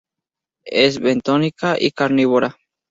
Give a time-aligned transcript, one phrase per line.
[0.65, 2.57] Es bentónica y carnívora.